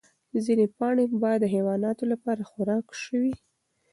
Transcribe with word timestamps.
ځینې 0.45 0.65
پاڼې 0.77 1.05
به 1.21 1.31
د 1.41 1.45
حیواناتو 1.53 2.03
لپاره 2.13 2.47
خوراک 2.49 2.87
شي. 3.03 3.23